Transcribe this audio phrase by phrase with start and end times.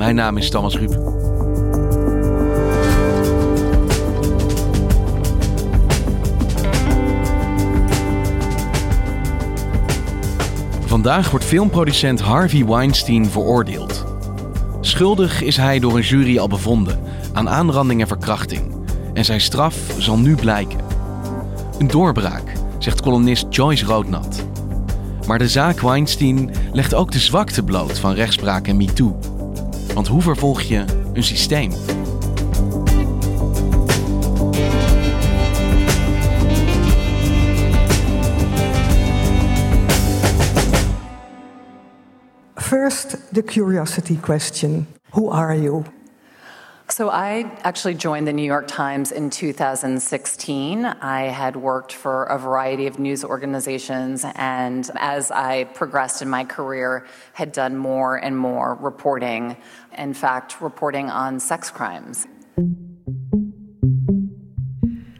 [0.00, 0.92] Mijn naam is Thomas Ruip.
[10.86, 14.04] Vandaag wordt filmproducent Harvey Weinstein veroordeeld.
[14.80, 16.98] Schuldig is hij door een jury al bevonden
[17.32, 18.74] aan aanranding en verkrachting.
[19.14, 20.80] En zijn straf zal nu blijken.
[21.78, 24.44] Een doorbraak, zegt columnist Joyce Roodnat.
[25.26, 29.29] Maar de zaak Weinstein legt ook de zwakte bloot van rechtspraak en MeToo.
[30.00, 31.72] Want hoe vervolg je een systeem?
[42.54, 45.82] First, the curiosity question Who are you?
[46.90, 50.84] So, I actually joined the New York Times in 2016.
[50.84, 56.44] I had worked for a variety of news organizations, and as I progressed in my
[56.44, 59.56] career, had done more and more reporting.
[59.96, 62.26] In fact, reporting on sex crimes.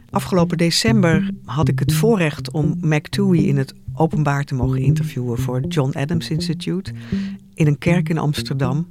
[0.09, 5.55] Afgelopen december had ik het voorrecht om McTooey in het openbaar te mogen interviewen voor
[5.55, 6.93] het John Adams Institute
[7.53, 8.87] in een kerk in Amsterdam.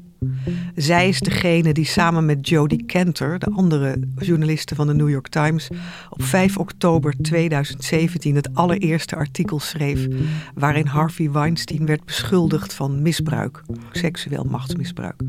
[0.74, 5.28] Zij is degene die samen met Jodie Kenter, de andere journaliste van de New York
[5.28, 5.68] Times,
[6.10, 10.06] op 5 oktober 2017 het allereerste artikel schreef
[10.54, 15.22] waarin Harvey Weinstein werd beschuldigd van misbruik, seksueel machtsmisbruik.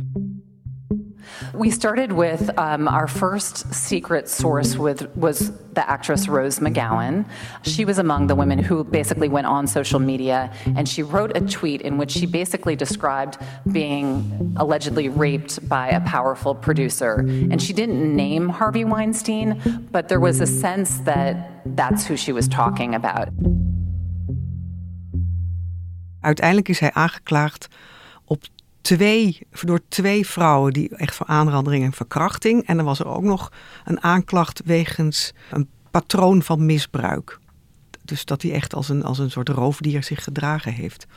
[1.53, 7.25] We started with um, our first secret source with was the actress Rose McGowan.
[7.63, 11.41] She was among the women who basically went on social media and she wrote a
[11.41, 13.37] tweet in which she basically described
[13.71, 17.19] being allegedly raped by a powerful producer.
[17.51, 19.61] And she didn't name Harvey Weinstein,
[19.91, 23.29] but there was a sense that that's who she was talking about.
[26.21, 27.67] Uiteindelijk is hij aangeklaagd
[28.81, 32.67] twee, door twee vrouwen die echt voor aanrandering en verkrachting.
[32.67, 33.51] En dan was er ook nog
[33.85, 37.39] een aanklacht wegens een patroon van misbruik.
[38.03, 41.07] Dus dat hij echt als een, als een soort roofdier zich gedragen heeft.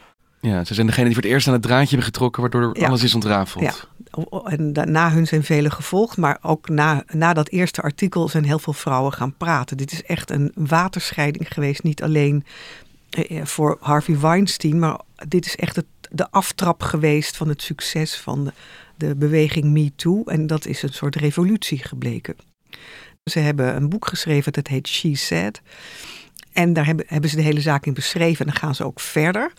[0.41, 3.03] Ja, ze zijn degene die voor het eerst aan het draadje hebben getrokken, waardoor alles
[3.03, 3.65] is ontrafeld.
[3.65, 3.75] Ja,
[4.45, 8.59] en na hun zijn velen gevolgd, maar ook na, na dat eerste artikel zijn heel
[8.59, 9.77] veel vrouwen gaan praten.
[9.77, 12.45] Dit is echt een waterscheiding geweest, niet alleen
[13.11, 17.63] eh, eh, voor Harvey Weinstein, maar dit is echt het de aftrap geweest van het
[17.63, 18.53] succes van de,
[18.97, 20.23] de beweging MeToo.
[20.25, 22.37] En dat is een soort revolutie gebleken.
[23.31, 25.63] Ze hebben een boek geschreven dat heet She Said.
[26.53, 28.47] En daar hebben, hebben ze de hele zaak in beschreven.
[28.47, 29.53] En dan gaan ze ook verder.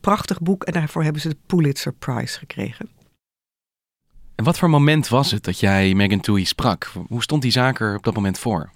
[0.00, 0.64] Prachtig boek.
[0.64, 2.88] En daarvoor hebben ze de Pulitzer Prize gekregen.
[4.34, 6.92] En wat voor moment was het dat jij Megan Toohey sprak?
[7.08, 8.70] Hoe stond die zaak er op dat moment voor?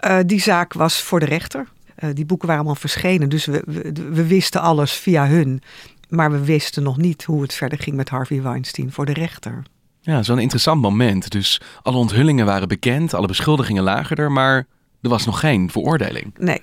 [0.00, 1.68] Uh, die zaak was voor de rechter.
[1.98, 5.62] Uh, die boeken waren allemaal verschenen, dus we, we, we, wisten alles via hun.
[6.08, 9.62] Maar we wisten nog niet hoe het verder ging met Harvey Weinstein voor de rechter.
[10.00, 11.30] Ja, zo'n interessant moment.
[11.30, 14.66] Dus alle onthullingen waren bekend, alle beschuldigingen lagen er, maar
[15.00, 16.34] er was nog geen veroordeling.
[16.38, 16.62] Nee.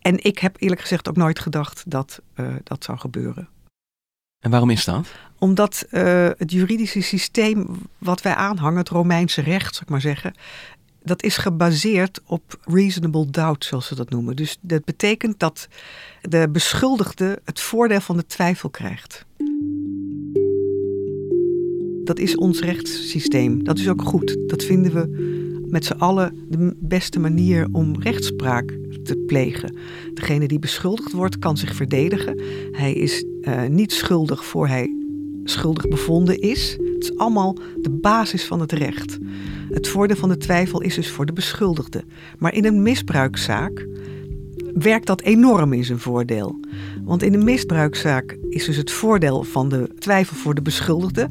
[0.00, 3.48] En ik heb eerlijk gezegd ook nooit gedacht dat uh, dat zou gebeuren.
[4.40, 5.08] En waarom is dat?
[5.38, 7.66] Omdat uh, het juridische systeem
[7.98, 10.34] wat wij aanhangen, het Romeinse recht, zou ik maar zeggen,
[11.02, 14.36] dat is gebaseerd op reasonable doubt, zoals ze dat noemen.
[14.36, 15.68] Dus dat betekent dat
[16.20, 19.24] de beschuldigde het voordeel van de twijfel krijgt.
[22.04, 23.64] Dat is ons rechtssysteem.
[23.64, 24.36] Dat is ook goed.
[24.46, 25.38] Dat vinden we
[25.70, 29.76] met z'n allen de beste manier om rechtspraak te plegen.
[30.14, 32.42] Degene die beschuldigd wordt kan zich verdedigen.
[32.70, 34.99] Hij is uh, niet schuldig voor hij
[35.50, 36.76] schuldig bevonden is.
[36.94, 39.18] Het is allemaal de basis van het recht.
[39.70, 42.04] Het voordeel van de twijfel is dus voor de beschuldigde.
[42.38, 43.86] Maar in een misbruikzaak
[44.74, 46.60] werkt dat enorm in zijn voordeel.
[47.04, 51.28] Want in een misbruikzaak is dus het voordeel van de twijfel voor de beschuldigde.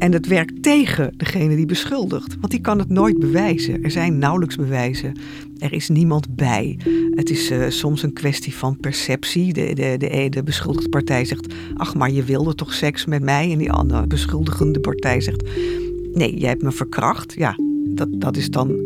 [0.00, 3.82] En het werkt tegen degene die beschuldigt, want die kan het nooit bewijzen.
[3.82, 5.16] Er zijn nauwelijks bewijzen.
[5.58, 6.78] Er is niemand bij.
[7.14, 9.52] Het is uh, soms een kwestie van perceptie.
[9.52, 13.52] De, de, de, de beschuldigde partij zegt: Ach, maar je wilde toch seks met mij?
[13.52, 15.42] En die andere beschuldigende partij zegt:
[16.12, 17.34] Nee, jij hebt me verkracht.
[17.36, 17.56] Ja,
[17.88, 18.76] dat, dat is dan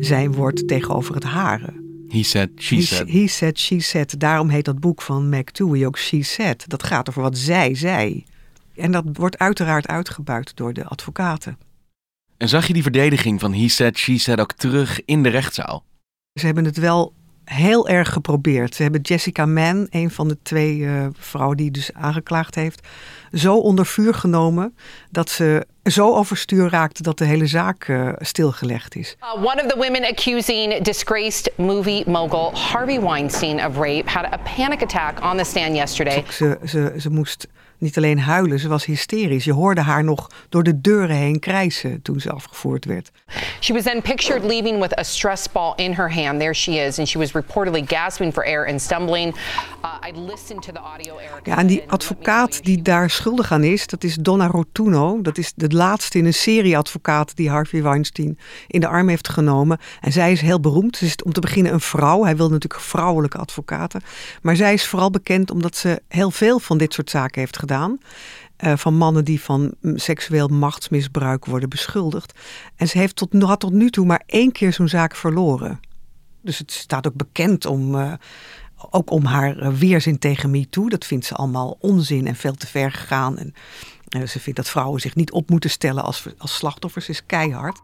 [0.00, 1.72] zijn woord tegenover het hare.
[2.08, 3.10] He said, she said.
[3.10, 4.20] He, said, she said.
[4.20, 6.68] Daarom heet dat boek van McTooey ook She Said.
[6.68, 8.24] Dat gaat over wat zij zei.
[8.80, 11.58] En dat wordt uiteraard uitgebuit door de advocaten.
[12.36, 15.84] En zag je die verdediging van he said, she said ook terug in de rechtszaal?
[16.32, 17.12] Ze hebben het wel
[17.44, 18.74] heel erg geprobeerd.
[18.74, 22.86] Ze hebben Jessica Mann, een van de twee uh, vrouwen die dus aangeklaagd heeft,
[23.32, 24.76] zo onder vuur genomen
[25.10, 29.16] dat ze zo overstuur raakte dat de hele zaak uh, stilgelegd is.
[29.20, 34.38] Uh, one of the women accusing disgraced movie mogul Harvey Weinstein of rape had a
[34.56, 36.24] panic attack on the stand yesterday.
[36.30, 37.48] Ze, ze, ze moest
[37.80, 39.44] niet alleen huilen, ze was hysterisch.
[39.44, 43.10] Je hoorde haar nog door de deuren heen krijsen toen ze afgevoerd werd.
[43.60, 46.40] She was then pictured leaving with a stress ball in her hand.
[46.40, 46.98] There she is.
[46.98, 49.34] And she was reportedly gasping for air and stumbling.
[49.84, 51.14] Uh, I listened to the audio.
[51.42, 55.22] Ja, en die advocaat die daar schuldig aan is, dat is Donna Rotuno.
[55.22, 59.28] Dat is de laatste in een serie advocaten die Harvey Weinstein in de arm heeft
[59.28, 59.78] genomen.
[60.00, 60.96] En zij is heel beroemd.
[60.96, 62.24] Ze is om te beginnen een vrouw.
[62.24, 64.00] Hij wil natuurlijk vrouwelijke advocaten.
[64.42, 67.68] Maar zij is vooral bekend omdat ze heel veel van dit soort zaken heeft gedaan
[68.64, 72.38] Uh, van mannen die van seksueel machtsmisbruik worden beschuldigd.
[72.76, 75.80] En ze heeft tot, had tot nu toe maar één keer zo'n zaak verloren.
[76.42, 78.12] Dus het staat ook bekend om, uh,
[78.90, 80.88] ook om haar uh, weerzin tegen MeToo.
[80.88, 83.36] Dat vindt ze allemaal onzin en veel te ver gegaan.
[83.38, 87.08] En ze vindt dat vrouwen zich niet op moeten stellen als, als slachtoffers.
[87.08, 87.80] Is keihard.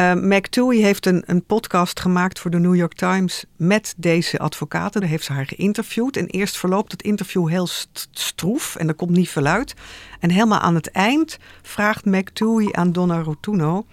[0.00, 5.00] Uh, McTooey heeft een, een podcast gemaakt voor de New York Times met deze advocaten.
[5.00, 6.16] Daar heeft ze haar geïnterviewd.
[6.16, 7.66] En eerst verloopt het interview heel
[8.10, 9.74] stroef en er komt niet veel uit.
[10.20, 13.86] En helemaal aan het eind vraagt McTooey aan Donna Rotuno...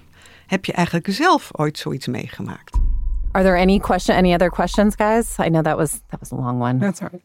[0.47, 2.77] heb je eigenlijk zelf ooit zoiets meegemaakt?
[3.31, 5.37] Are there any question, any other questions, guys?
[5.39, 6.79] I know that was that was a long one.
[6.79, 7.23] That's all right.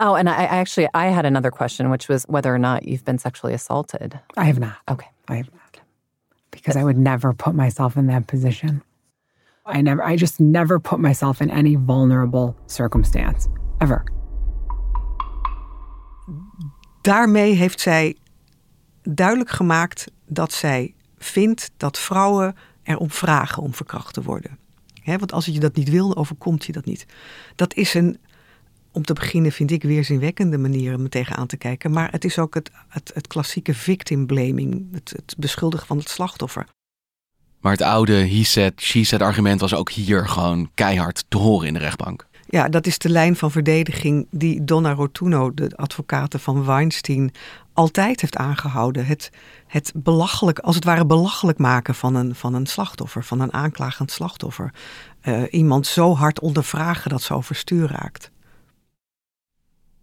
[0.00, 3.04] Oh, and I, I actually I had another question, which was whether or not you've
[3.04, 4.20] been sexually assaulted.
[4.36, 4.76] I have not.
[4.86, 5.57] Okay, I have not.
[6.60, 8.82] Because I would never put myself in that position.
[9.74, 14.02] I never I just never put myself in any vulnerable circumstance ever.
[17.00, 18.16] Daarmee heeft zij
[19.02, 24.58] duidelijk gemaakt dat zij vindt dat vrouwen erom vragen om verkracht te worden.
[25.04, 27.06] want als je dat niet wil, overkomt je dat niet.
[27.54, 28.18] Dat is een,
[28.92, 31.90] om te beginnen vind ik weerzinwekkende manier om er tegenaan te kijken.
[31.90, 36.08] Maar het is ook het, het, het klassieke victim blaming, het, het beschuldigen van het
[36.08, 36.66] slachtoffer.
[37.60, 41.66] Maar het oude he said, she said argument was ook hier gewoon keihard te horen
[41.66, 42.26] in de rechtbank.
[42.50, 47.32] Ja, dat is de lijn van verdediging die Donna Rotuno, de advocate van Weinstein,
[47.72, 49.06] altijd heeft aangehouden.
[49.06, 49.30] Het,
[49.66, 54.10] het belachelijk, als het ware belachelijk maken van een, van een slachtoffer, van een aanklagend
[54.10, 54.72] slachtoffer.
[55.22, 58.30] Uh, iemand zo hard ondervragen dat ze overstuur raakt.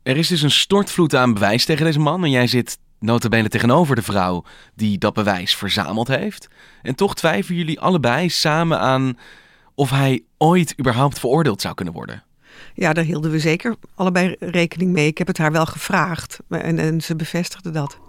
[0.05, 2.23] Er is dus een stortvloed aan bewijs tegen deze man.
[2.23, 4.43] En jij zit notabene tegenover de vrouw
[4.75, 6.47] die dat bewijs verzameld heeft.
[6.81, 9.17] En toch twijfelen jullie allebei samen aan
[9.75, 12.23] of hij ooit überhaupt veroordeeld zou kunnen worden.
[12.73, 15.07] Ja, daar hielden we zeker allebei rekening mee.
[15.07, 17.99] Ik heb het haar wel gevraagd en, en ze bevestigde dat.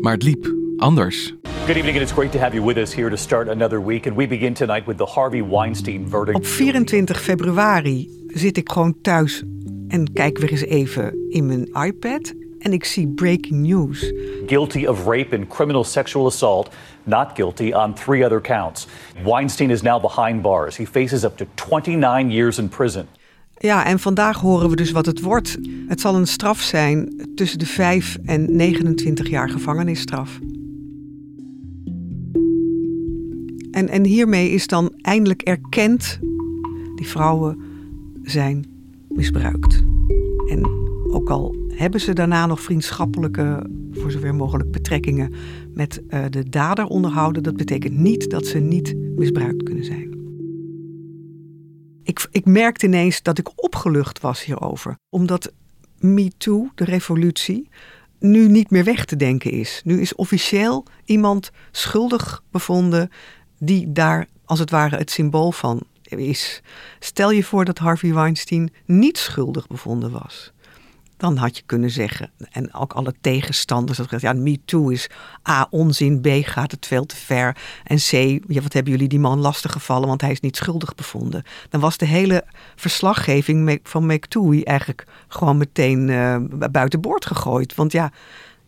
[0.00, 1.34] Maar het liep anders.
[1.66, 4.06] Good evening, and it's great to have you with us here to start another week.
[4.06, 6.36] And we begin tonight with the Harvey Weinstein verdict.
[6.36, 9.42] Op 24 februari zit ik gewoon thuis
[9.88, 12.32] en kijk weer eens even in mijn iPad.
[12.58, 14.12] En ik zie breaking news.
[14.46, 16.70] Guilty of rape and criminal sexual assault.
[17.04, 18.86] Not guilty on three other counts.
[19.24, 20.76] Weinstein is now behind bars.
[20.76, 23.06] He faces up to 29 years in prison.
[23.58, 25.56] Ja, en vandaag horen we dus wat het wordt.
[25.88, 30.38] Het zal een straf zijn tussen de 5 en 29 jaar gevangenisstraf.
[33.76, 36.18] En, en hiermee is dan eindelijk erkend,
[36.94, 37.60] die vrouwen
[38.22, 38.66] zijn
[39.08, 39.82] misbruikt.
[40.48, 40.66] En
[41.10, 45.34] ook al hebben ze daarna nog vriendschappelijke, voor zover mogelijk, betrekkingen
[45.74, 50.14] met uh, de dader onderhouden, dat betekent niet dat ze niet misbruikt kunnen zijn.
[52.02, 55.52] Ik, ik merkte ineens dat ik opgelucht was hierover, omdat
[55.98, 57.68] MeToo, de revolutie,
[58.18, 59.80] nu niet meer weg te denken is.
[59.84, 63.10] Nu is officieel iemand schuldig bevonden
[63.58, 66.62] die daar als het ware het symbool van is.
[66.98, 70.54] Stel je voor dat Harvey Weinstein niet schuldig bevonden was.
[71.16, 75.10] dan had je kunnen zeggen, en ook alle tegenstanders, dat ja, Me Too is
[75.48, 77.56] A, onzin, B, gaat het veel te ver.
[77.84, 78.10] En C,
[78.48, 81.42] ja, wat hebben jullie die man lastig gevallen, want hij is niet schuldig bevonden.
[81.68, 82.44] Dan was de hele
[82.74, 86.36] verslaggeving van McTooey eigenlijk gewoon meteen uh,
[86.70, 87.74] buiten boord gegooid.
[87.74, 88.12] Want ja,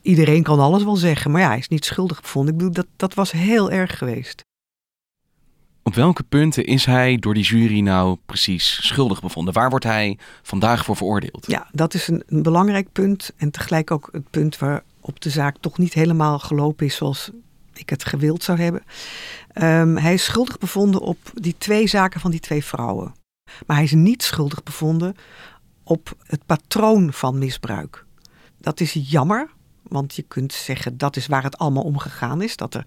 [0.03, 2.53] iedereen kan alles wel zeggen, maar ja, hij is niet schuldig bevonden.
[2.53, 4.47] Ik bedoel, dat, dat was heel erg geweest.
[5.89, 9.55] Op welke punten is hij door die jury nou precies schuldig bevonden?
[9.55, 11.45] Waar wordt hij vandaag voor veroordeeld?
[11.47, 13.33] Ja, dat is een, belangrijk punt.
[13.37, 17.31] En tegelijk ook het punt waarop de zaak toch niet helemaal gelopen is zoals
[17.75, 18.83] ik het gewild zou hebben.
[19.55, 23.15] Um, hij is schuldig bevonden op die twee zaken van die twee vrouwen.
[23.67, 25.17] Maar hij is niet schuldig bevonden
[25.83, 28.05] op het patroon van misbruik.
[28.59, 29.51] Dat is jammer,
[29.83, 32.57] want je kunt zeggen dat is waar het allemaal om gegaan is.
[32.57, 32.87] Dat er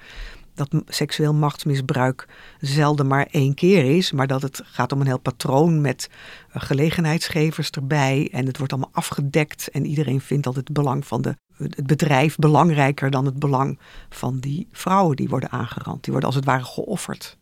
[0.69, 2.27] dat seksueel machtsmisbruik
[2.59, 6.61] zelden maar één keer is, maar dat het gaat om een heel patroon met uh,
[6.61, 11.35] gelegenheidsgevers erbij en het wordt allemaal afgedekt en iedereen vindt dat het belang van de,
[11.57, 16.03] het bedrijf belangrijker dan het belang van die vrouwen die worden aangerand.
[16.03, 17.37] Die worden als het ware geofferd.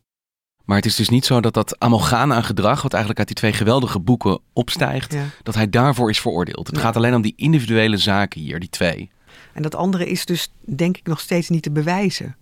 [0.65, 3.53] Maar het is dus niet zo dat dat aan gedrag, wat eigenlijk uit die twee
[3.53, 6.67] geweldige boeken opstijgt, dat hij daarvoor is veroordeeld.
[6.67, 9.11] Het gaat alleen om die individuele zaken hier, die twee.
[9.53, 12.35] En dat andere is dus, denk ik, nog steeds niet te bewijzen.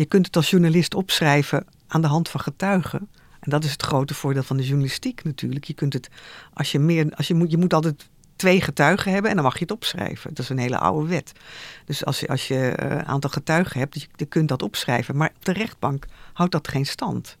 [0.00, 3.08] Je kunt het als journalist opschrijven aan de hand van getuigen.
[3.40, 5.64] En dat is het grote voordeel van de journalistiek natuurlijk.
[5.64, 6.08] Je kunt het,
[6.54, 9.54] als je meer, als je moet, je moet altijd twee getuigen hebben en dan mag
[9.54, 10.34] je het opschrijven.
[10.34, 11.32] Dat is een hele oude wet.
[11.84, 15.16] Dus als je, als je een eh, aantal getuigen hebt, je kunt dat opschrijven.
[15.16, 17.36] Maar op de rechtbank houdt dat geen stand.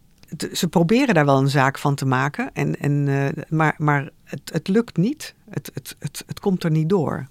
[0.52, 4.50] Ze proberen daar wel een zaak van te maken, en, en, uh, maar, maar het,
[4.52, 5.34] het lukt niet.
[5.50, 7.28] Het, het, het, het komt er niet door.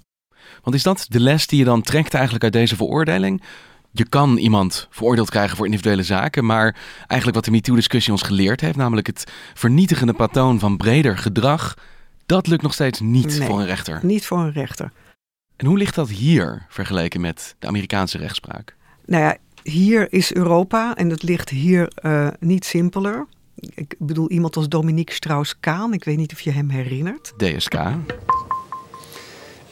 [0.64, 3.44] Want is dat de les die je dan trekt eigenlijk uit deze veroordeling?
[3.92, 8.62] Je kan iemand veroordeeld krijgen voor individuele zaken, maar eigenlijk wat de MeToo-discussie ons geleerd
[8.62, 11.74] heeft, namelijk het vernietigende patroon van breder gedrag,
[12.26, 14.00] dat lukt nog steeds niet voor een rechter.
[14.02, 14.92] Niet voor een rechter.
[15.56, 18.76] En hoe ligt dat hier vergeleken met de Amerikaanse rechtspraak?
[19.06, 23.28] Nou ja, hier is Europa en het ligt hier uh, niet simpeler.
[23.56, 27.34] Ik bedoel, iemand als Dominique Strauss-Kaan, ik weet niet of je hem herinnert.
[27.38, 27.76] DSK.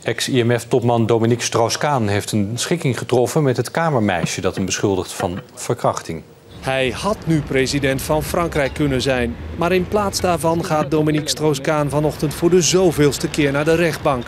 [0.04, 6.24] Ex-IMF-topman Dominique Strauss-Kaan heeft een schikking getroffen met het kamermeisje dat hem beschuldigt van verkrachting.
[6.60, 9.36] Hij had nu president van Frankrijk kunnen zijn.
[9.58, 14.28] Maar in plaats daarvan gaat Dominique Strauss-Kaan vanochtend voor de zoveelste keer naar de rechtbank.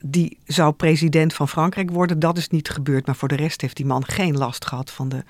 [0.00, 3.06] Die zou president van Frankrijk worden, dat is niet gebeurd.
[3.06, 5.22] Maar voor de rest heeft die man geen last gehad van de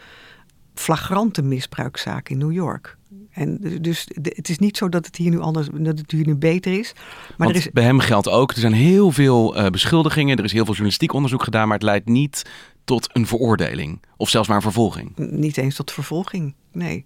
[0.74, 2.96] flagrante misbruikzaak in New York.
[3.36, 6.34] En dus het is niet zo dat het hier nu anders, dat het hier nu
[6.34, 6.92] beter is.
[7.36, 7.70] Maar er is...
[7.70, 11.12] bij hem geldt ook, er zijn heel veel uh, beschuldigingen, er is heel veel journalistiek
[11.12, 12.42] onderzoek gedaan, maar het leidt niet
[12.84, 15.16] tot een veroordeling of zelfs maar een vervolging.
[15.16, 17.04] Niet eens tot vervolging, nee.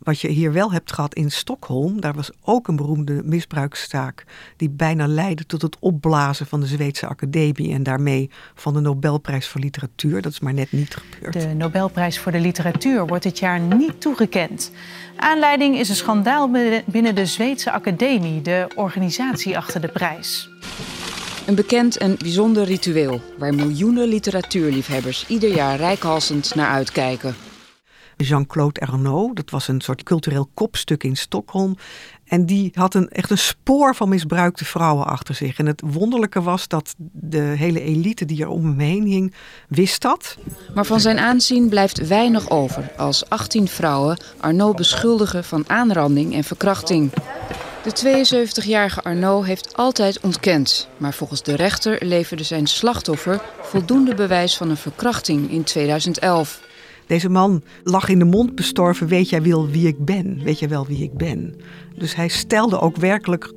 [0.00, 4.24] Wat je hier wel hebt gehad in Stockholm, daar was ook een beroemde misbruikszaak
[4.56, 9.48] die bijna leidde tot het opblazen van de Zweedse Academie en daarmee van de Nobelprijs
[9.48, 10.22] voor Literatuur.
[10.22, 11.32] Dat is maar net niet gebeurd.
[11.32, 14.72] De Nobelprijs voor de Literatuur wordt dit jaar niet toegekend.
[15.16, 16.50] Aanleiding is een schandaal
[16.86, 20.50] binnen de Zweedse Academie, de organisatie achter de prijs.
[21.46, 27.34] Een bekend en bijzonder ritueel waar miljoenen literatuurliefhebbers ieder jaar rijkhalsend naar uitkijken.
[28.24, 29.36] Jean-Claude Arnaud.
[29.36, 31.76] Dat was een soort cultureel kopstuk in Stockholm.
[32.24, 35.58] En die had een, echt een spoor van misbruikte vrouwen achter zich.
[35.58, 39.34] En het wonderlijke was dat de hele elite die er om hem heen hing,
[39.68, 40.36] wist dat.
[40.74, 46.44] Maar van zijn aanzien blijft weinig over als 18 vrouwen Arnaud beschuldigen van aanranding en
[46.44, 47.10] verkrachting.
[47.82, 48.24] De
[48.64, 50.88] 72-jarige Arnaud heeft altijd ontkend.
[50.96, 56.60] Maar volgens de rechter leverde zijn slachtoffer voldoende bewijs van een verkrachting in 2011.
[57.10, 60.42] Deze man lag in de mond bestorven, weet jij wel wie ik ben?
[60.42, 61.54] Weet jij wel wie ik ben?
[61.94, 63.52] Dus hij stelde ook werkelijk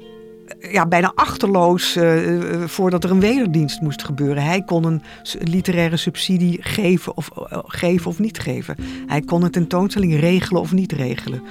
[0.60, 4.44] ja, bijna achterloos uh, voordat er een wederdienst moest gebeuren.
[4.44, 5.02] Hij kon een
[5.40, 8.76] literaire subsidie geven of, uh, geven of niet geven.
[9.08, 11.42] Hij kon een tentoonstelling regelen of niet regelen.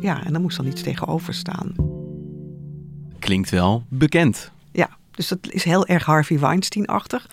[0.00, 1.74] Ja, en daar moest dan iets tegenover staan.
[3.18, 4.50] Klinkt wel bekend.
[4.72, 7.26] Ja, dus dat is heel erg Harvey Weinstein-achtig.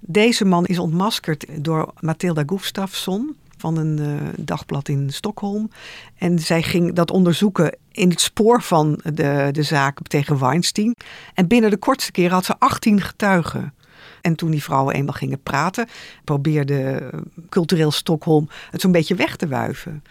[0.00, 5.70] Deze man is ontmaskerd door Mathilda Gustafsson van een uh, dagblad in Stockholm.
[6.18, 10.94] En zij ging dat onderzoeken in het spoor van de, de zaak tegen Weinstein.
[11.34, 13.72] En binnen de kortste keer had ze 18 getuigen.
[14.20, 15.88] En toen die vrouwen eenmaal gingen praten,
[16.24, 17.10] probeerde
[17.48, 20.02] cultureel Stockholm het zo'n beetje weg te wuiven.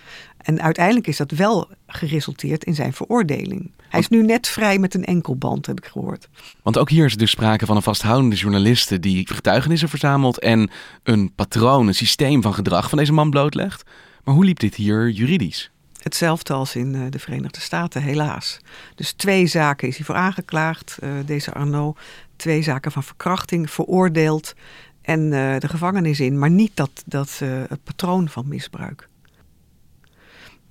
[0.47, 3.71] En uiteindelijk is dat wel geresulteerd in zijn veroordeling.
[3.89, 6.29] Hij is nu net vrij met een enkelband, heb ik gehoord.
[6.63, 10.69] Want ook hier is dus sprake van een vasthoudende journaliste die getuigenissen verzamelt en
[11.03, 13.83] een patroon, een systeem van gedrag van deze man blootlegt.
[14.23, 15.71] Maar hoe liep dit hier juridisch?
[16.01, 18.59] Hetzelfde als in eh, de Verenigde Staten, helaas.
[18.95, 21.99] Dus twee zaken is hij voor aangeklaagd, uh, deze Arnaud.
[22.35, 24.53] twee zaken van verkrachting, veroordeeld
[25.01, 29.07] en uh, de gevangenis in, maar niet dat, dat het patroon van misbruik.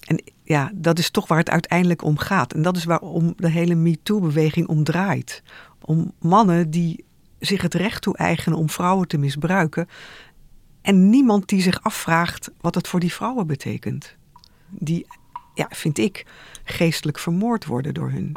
[0.06, 2.52] En ja, dat is toch waar het uiteindelijk om gaat.
[2.52, 5.42] En dat is waarom de hele MeToo-beweging om draait.
[5.80, 7.04] Om mannen die
[7.38, 9.88] zich het recht toe-eigenen om vrouwen te misbruiken.
[10.82, 14.16] En niemand die zich afvraagt wat het voor die vrouwen betekent.
[14.68, 15.06] Die,
[15.54, 16.26] ja, vind ik,
[16.64, 18.32] geestelijk vermoord worden door hun.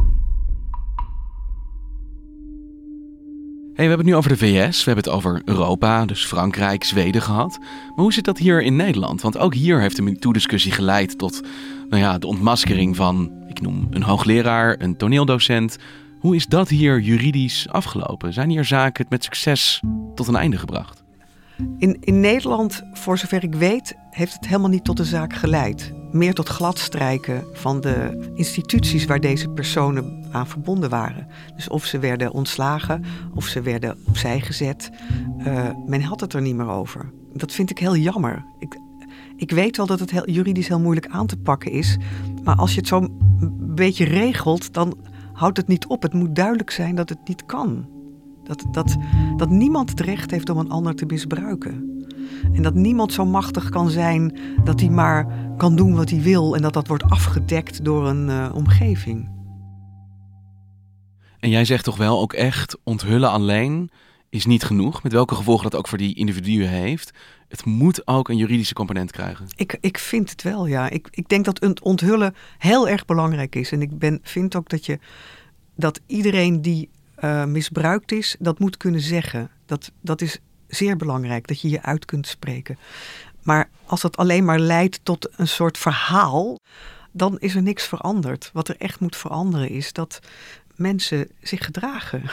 [3.80, 7.22] We hebben het nu over de VS, we hebben het over Europa, dus Frankrijk, Zweden
[7.22, 7.58] gehad.
[7.60, 9.22] Maar hoe zit dat hier in Nederland?
[9.22, 11.42] Want ook hier heeft de MeToo-discussie geleid tot
[11.90, 15.78] nou ja, de ontmaskering van, ik noem een hoogleraar, een toneeldocent.
[16.20, 18.34] Hoe is dat hier juridisch afgelopen?
[18.34, 19.82] Zijn hier zaken met succes
[20.16, 21.04] tot een einde gebracht?
[21.78, 25.94] In, in Nederland, voor zover ik weet, heeft het helemaal niet tot de zaak geleid.
[26.12, 31.28] Meer tot gladstrijken van de instituties waar deze personen aan verbonden waren.
[31.56, 34.90] Dus of ze werden ontslagen of ze werden opzij gezet.
[35.38, 37.12] Uh, men had het er niet meer over.
[37.34, 38.46] Dat vind ik heel jammer.
[38.60, 38.78] Ik,
[39.36, 41.98] ik weet wel dat het juridisch heel moeilijk aan te pakken is.
[42.44, 43.18] Maar als je het zo'n
[43.76, 44.98] beetje regelt, dan
[45.34, 46.02] houdt het niet op.
[46.02, 47.88] Het moet duidelijk zijn dat het niet kan.
[48.44, 48.98] Dat, dat,
[49.38, 51.89] dat niemand het recht heeft om een ander te misbruiken.
[52.54, 55.28] En dat niemand zo machtig kan zijn dat hij maar
[55.58, 59.38] kan doen wat hij wil en dat dat wordt afgedekt door een uh, omgeving.
[61.40, 63.90] En jij zegt toch wel ook echt, onthullen alleen
[64.30, 67.12] is niet genoeg, met welke gevolgen dat ook voor die individuen heeft.
[67.48, 69.46] Het moet ook een juridische component krijgen.
[69.56, 70.90] Ik, ik vind het wel, ja.
[70.90, 73.72] Ik, ik denk dat het onthullen heel erg belangrijk is.
[73.72, 75.00] En ik ben, vind ook dat, je,
[75.76, 79.50] dat iedereen die uh, misbruikt is, dat moet kunnen zeggen.
[79.66, 80.40] Dat, dat is
[80.70, 82.78] zeer belangrijk, dat je je uit kunt spreken.
[83.44, 86.60] Maar als dat alleen maar leidt tot een soort verhaal,
[87.12, 88.50] dan is er niks veranderd.
[88.54, 90.20] Wat er echt moet veranderen is dat
[90.76, 92.24] mensen zich gedragen.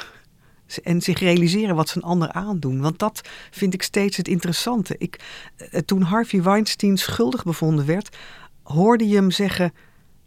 [0.82, 2.80] En zich realiseren wat ze een ander aandoen.
[2.80, 4.94] Want dat vind ik steeds het interessante.
[4.98, 5.20] Ik,
[5.56, 8.16] eh, toen Harvey Weinstein schuldig bevonden werd,
[8.62, 9.72] hoorde je hem zeggen: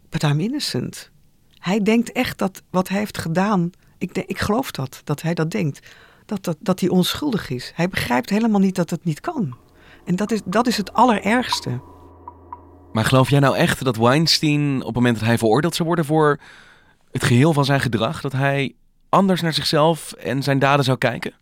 [0.08, 1.10] But I'm innocent.
[1.58, 5.50] Hij denkt echt dat wat hij heeft gedaan ik, ik geloof dat, dat hij dat
[5.50, 5.86] denkt.
[6.30, 7.72] Dat, dat, dat hij onschuldig is.
[7.74, 9.56] Hij begrijpt helemaal niet dat het niet kan.
[10.04, 11.80] En dat is, dat is het allerergste.
[12.92, 16.04] Maar geloof jij nou echt dat Weinstein op het moment dat hij veroordeeld zou worden
[16.04, 16.40] voor
[17.10, 18.74] het geheel van zijn gedrag, dat hij
[19.08, 21.32] anders naar zichzelf en zijn daden zou kijken?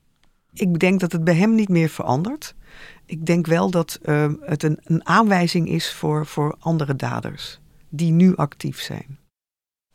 [0.53, 2.55] Ik denk dat het bij hem niet meer verandert.
[3.07, 8.13] Ik denk wel dat uh, het een, een aanwijzing is voor, voor andere daders die
[8.13, 9.19] nu actief zijn.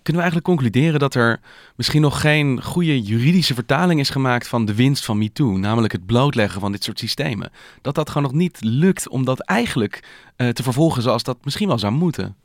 [0.04, 1.39] Kunnen we eigenlijk concluderen dat er
[1.76, 6.06] misschien nog geen goede juridische vertaling is gemaakt van de winst van MeToo, namelijk het
[6.06, 7.52] blootleggen van dit soort systemen?
[7.82, 10.04] Dat dat gewoon nog niet lukt om dat eigenlijk
[10.38, 12.36] uh, te vervolgen zoals dat misschien wel zou moeten?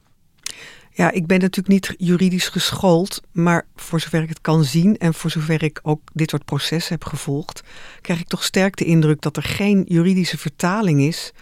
[0.91, 5.15] Ja, ik ben natuurlijk niet juridisch geschoold, maar voor zover ik het kan zien en
[5.15, 7.63] voor zover ik ook dit soort processen heb gevolgd,
[8.01, 11.33] krijg ik toch sterk de indruk dat er geen juridische vertaling is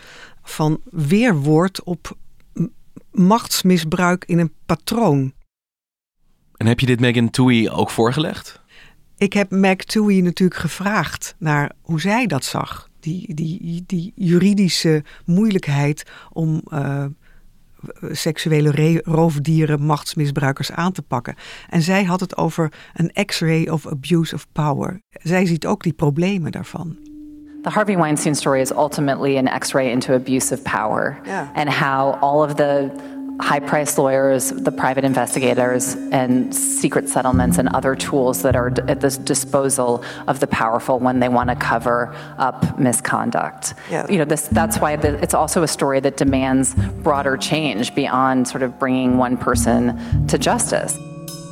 [0.42, 2.16] van weerwoord op
[3.10, 5.32] machtsmisbruik in een patroon.
[6.56, 8.60] En heb je dit Megan Toohey ook voorgelegd?
[9.16, 12.88] Ik heb Meg Toohey natuurlijk gevraagd naar hoe zij dat zag.
[13.00, 17.04] Die, die, die juridische moeilijkheid om uh,
[18.10, 21.34] seksuele roofdieren, machtsmisbruikers aan te pakken.
[21.68, 25.00] En zij had het over een X-ray of abuse of power.
[25.10, 26.96] Zij ziet ook die problemen daarvan.
[27.62, 31.48] The Harvey Weinstein story is ultimately an X-ray into abuse of power yeah.
[31.54, 32.90] and how all of the
[33.40, 39.00] high priced lawyers, the private investigators, and secret settlements and other tools that are at
[39.00, 43.74] the disposal of the powerful when they want to cover up misconduct.
[43.90, 44.06] Yeah.
[44.08, 48.48] You know, this, that's why the, it's also a story that demands broader change beyond
[48.48, 50.94] sort of bringing one person to justice.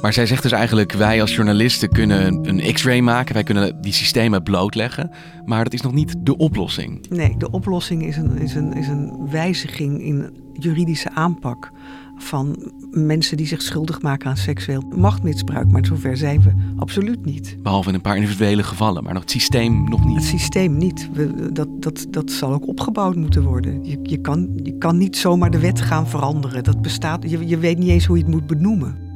[0.02, 3.92] Maar zij zegt dus eigenlijk: wij als journalisten kunnen een X-ray maken, wij kunnen die
[3.92, 5.10] systemen blootleggen,
[5.44, 7.08] maar dat is nog niet de oplossing.
[7.08, 11.72] Nee, de oplossing is een, is een, is een wijziging in juridische aanpak
[12.16, 15.70] van mensen die zich schuldig maken aan seksueel machtmisbruik.
[15.70, 17.56] Maar zover zijn we absoluut niet.
[17.62, 20.16] Behalve in een paar individuele gevallen, maar nog het systeem nog niet.
[20.16, 21.08] Het systeem niet.
[21.12, 23.84] We, dat, dat, dat zal ook opgebouwd moeten worden.
[23.84, 26.64] Je, je, kan, je kan niet zomaar de wet gaan veranderen.
[26.64, 29.12] Dat bestaat, je, je weet niet eens hoe je het moet benoemen.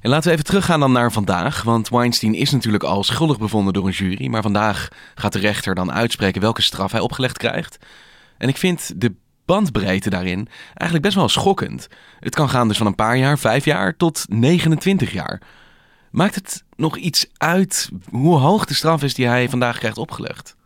[0.00, 1.62] En laten we even teruggaan dan naar vandaag.
[1.62, 4.26] Want Weinstein is natuurlijk al schuldig bevonden door een jury.
[4.26, 7.78] Maar vandaag gaat de rechter dan uitspreken welke straf hij opgelegd krijgt.
[8.38, 11.88] En ik vind de bandbreedte daarin eigenlijk best wel schokkend.
[12.20, 15.42] Het kan gaan dus van een paar jaar, vijf jaar, tot 29 jaar.
[16.10, 20.56] Maakt het nog iets uit hoe hoog de straf is die hij vandaag krijgt opgelegd?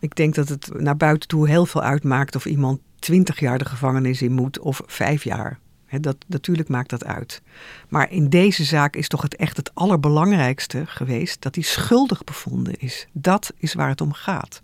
[0.00, 3.64] Ik denk dat het naar buiten toe heel veel uitmaakt of iemand 20 jaar de
[3.64, 5.58] gevangenis in moet of vijf jaar.
[6.00, 7.42] dat, natuurlijk maakt dat uit.
[7.88, 12.74] Maar in deze zaak is toch het echt het allerbelangrijkste geweest dat hij schuldig bevonden
[12.78, 13.06] is.
[13.12, 14.62] Dat is waar het om gaat.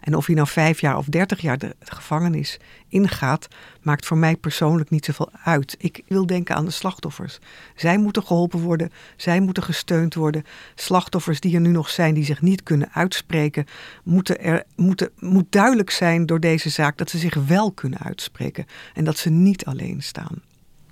[0.00, 2.58] En of hij nou vijf jaar of dertig jaar de gevangenis
[2.88, 3.48] ingaat,
[3.82, 5.74] maakt voor mij persoonlijk niet zoveel uit.
[5.78, 7.38] Ik wil denken aan de slachtoffers.
[7.74, 10.44] Zij moeten geholpen worden, zij moeten gesteund worden.
[10.74, 13.66] Slachtoffers die er nu nog zijn, die zich niet kunnen uitspreken,
[14.04, 18.66] moeten er, moeten, moet duidelijk zijn door deze zaak dat ze zich wel kunnen uitspreken
[18.94, 20.42] en dat ze niet alleen staan.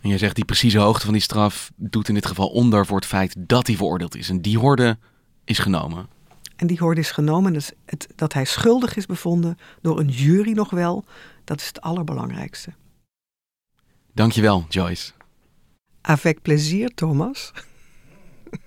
[0.01, 2.97] En je zegt die precieze hoogte van die straf doet in dit geval onder voor
[2.97, 4.29] het feit dat hij veroordeeld is.
[4.29, 4.99] En die horde
[5.45, 6.18] is genomen.
[6.59, 7.53] En die hoorde is genomen.
[7.53, 11.05] Dus het, dat hij schuldig is bevonden door een jury nog wel,
[11.45, 12.73] dat is het allerbelangrijkste.
[14.13, 15.13] Dankjewel, Joyce.
[16.01, 17.53] Avec plezier, Thomas.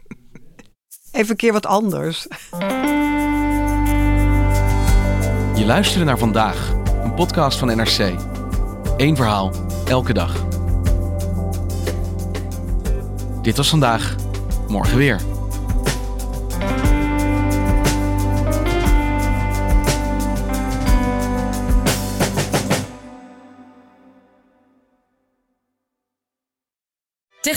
[1.11, 2.27] Even een keer wat anders.
[5.55, 6.69] Je luisterde naar vandaag,
[7.03, 8.15] een podcast van NRC.
[8.97, 9.51] Eén verhaal,
[9.85, 10.45] elke dag.
[13.41, 14.15] Dit was vandaag,
[14.67, 15.30] morgen weer.